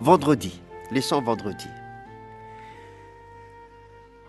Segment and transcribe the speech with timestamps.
[0.00, 1.68] vendredi, leçon vendredi.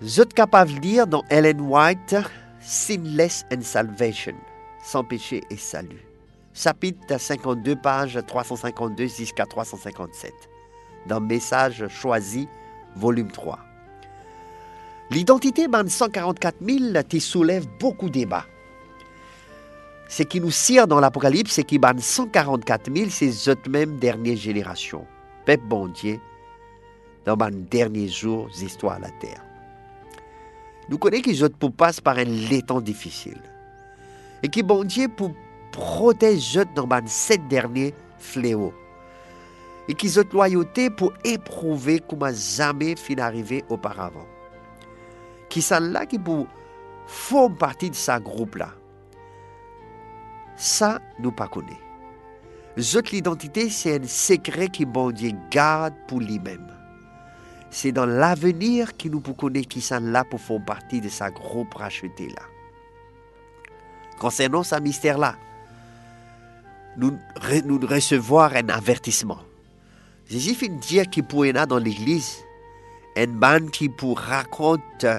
[0.00, 2.16] Vous êtes capable de lire dans Ellen White
[2.60, 4.34] Sinless and Salvation,
[4.82, 6.06] sans péché et salut.
[6.52, 10.32] Chapitre 52, page 352 jusqu'à 357,
[11.06, 12.48] dans Message choisi,
[12.94, 13.58] volume 3.
[15.10, 18.46] L'identité man 144 000 qui soulève beaucoup de débats.
[20.08, 25.06] Ce qui nous sert dans l'Apocalypse, c'est qu'il ban 144 000, c'est eux-mêmes dernière génération.
[25.46, 26.20] Peuple bon Dieu,
[27.26, 29.44] dans les derniers jours, histoires à la terre.
[30.88, 33.40] Nous connaissons qu'ils pour passer par un temps difficile.
[34.42, 35.32] Et qui bon Dieu pour
[35.72, 38.74] protéger dans les sept derniers fléaux.
[39.88, 44.26] Et qu'ils ont loyauté pour éprouver comment jamais fin arrivé auparavant.
[45.50, 46.46] Qui sont là qui pour
[47.06, 48.70] font partie de ce groupe-là.
[50.56, 51.48] Ça, nous pas
[52.74, 53.02] connaissons.
[53.12, 56.66] l'identité, c'est un secret que bon Dieu garde pour lui-même.
[57.70, 61.30] C'est dans l'avenir que nous pouvons connaître qui sont là pour faire partie de sa
[61.30, 62.42] groupe racheté là.
[64.20, 65.36] Concernant ce mystère-là,
[66.96, 67.18] nous,
[67.64, 69.40] nous recevoir un avertissement.
[70.28, 72.44] Jésus fin dire qu'il pourrait dans l'église
[73.16, 75.18] un man qui pour raconter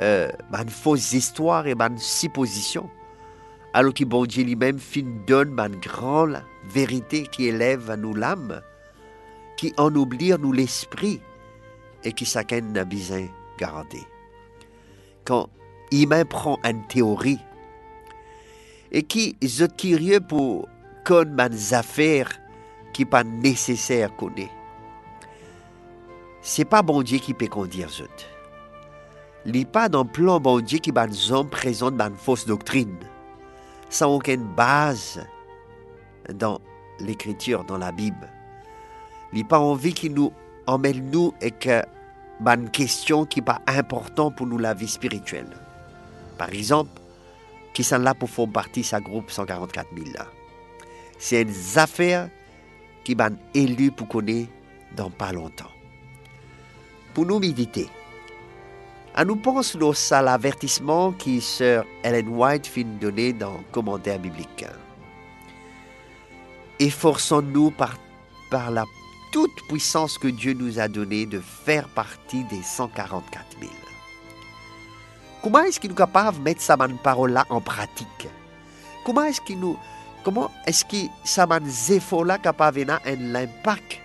[0.00, 2.88] euh, une fausse histoire et une supposition
[3.74, 8.62] alors que bon Dieu lui-même fin donne une grande vérité qui élève à nous l'âme,
[9.56, 11.20] qui en oublie nous l'esprit
[12.04, 13.26] et qui chacun n'a besoin
[13.58, 14.02] garder.
[15.24, 15.50] Quand
[15.92, 17.40] même prend une théorie
[18.90, 20.68] et qui est curieux pour
[21.04, 22.30] connaître des affaires
[22.92, 24.52] qui pas nécessaire connaître.
[26.40, 28.04] C'est pas bon Dieu qui peut conduire zot.
[29.44, 30.92] Il pas dans plan bon Dieu qui
[31.30, 32.96] hommes présentent une fausse doctrine
[33.90, 35.24] sans aucune base
[36.34, 36.60] dans
[37.00, 38.28] l'écriture, dans la Bible.
[39.32, 40.32] Il n'a pas envie qu'il nous
[40.66, 41.82] emmène nous et que
[42.46, 45.50] une question qui n'est pas importante pour nous la vie spirituelle.
[46.36, 47.00] Par exemple,
[47.74, 50.26] qui sont là pour faire partie de ce groupe 144 000 là.
[51.18, 52.28] C'est une affaire
[53.04, 54.50] qui va élu pour connaître
[54.96, 55.70] dans pas longtemps.
[57.14, 57.88] Pour nous méditer,
[59.18, 59.76] à nous pense
[60.12, 64.64] à l'avertissement qui Sir Ellen White fin donner dans commentaire biblique.
[66.78, 67.96] Efforçons-nous par,
[68.70, 68.84] la
[69.32, 73.72] toute puissance que Dieu nous a donnée de faire partie des 144 000.
[75.42, 78.28] Comment est-ce qu'il est capable de mettre sa parole-là en pratique?
[79.04, 79.76] Comment est-ce qu'il nous
[80.22, 81.44] comment est-ce que ça
[82.24, 83.98] là capable un impact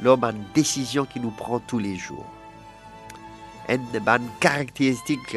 [0.00, 2.24] lors de décision qui nous prend tous les jours?
[3.68, 3.86] Une
[4.40, 5.36] caractéristique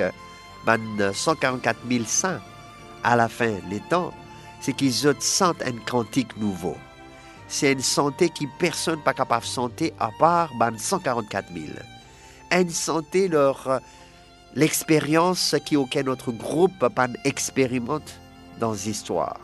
[0.98, 2.42] de 144 000 saints
[3.04, 4.14] à la fin des temps,
[4.60, 6.76] c'est qu'ils sentent un cantique nouveau.
[7.48, 11.66] C'est une santé qui personne pas capable de santé à part ban 144 000.
[12.52, 13.82] Une santé leur
[14.56, 18.20] l'expérience qui aucun autre groupe pas expérimente
[18.60, 19.40] dans l'histoire.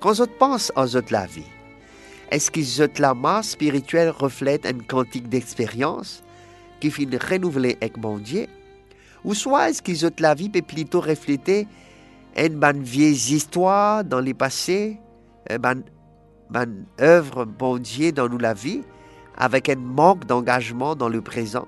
[0.00, 1.42] Quand on pense à la vie,
[2.30, 6.22] est-ce que la masse spirituelle reflète un cantique d'expérience?
[6.84, 8.46] Qui finit renouveler avec mon Dieu,
[9.24, 11.66] ou soit est-ce qu'ils ont la vie peut plutôt refléter
[12.36, 15.00] une bonne vieille histoire dans le passé,
[15.48, 15.82] une
[16.50, 18.82] bonne œuvre bon Dieu dans nous la vie,
[19.38, 21.66] avec un manque d'engagement dans le présent.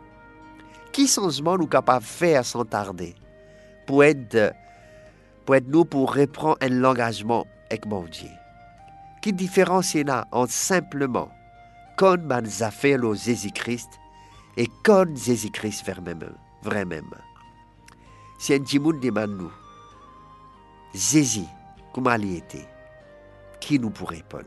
[0.93, 3.15] Qui changement nous capables de faire sans tarder?
[3.87, 4.53] Pour être,
[5.47, 8.29] pour être nous pour reprendre un engagement avec mon Dieu?
[9.23, 11.31] Qui différence y a entre simplement
[11.97, 13.89] comme les affaires au Jésus-Christ
[14.57, 15.85] et comme Jésus-Christ
[16.63, 17.03] vraiment.
[18.39, 19.53] Si un petit monde demande nous,
[20.95, 21.45] Jésus,
[21.93, 22.67] comment il était,
[23.61, 24.45] qui nous pourrait répondre?